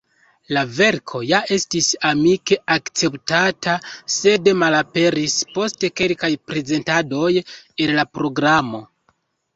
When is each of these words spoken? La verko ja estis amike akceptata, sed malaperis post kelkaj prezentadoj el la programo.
La 0.55 0.61
verko 0.77 1.19
ja 1.31 1.41
estis 1.57 1.89
amike 2.11 2.57
akceptata, 2.77 3.75
sed 4.15 4.49
malaperis 4.63 5.37
post 5.59 5.87
kelkaj 6.01 6.33
prezentadoj 6.53 7.31
el 7.45 7.97
la 8.01 8.11
programo. 8.19 8.83